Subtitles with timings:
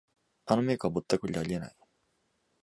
[0.47, 1.75] あのメーカーはぼったくりであり得ない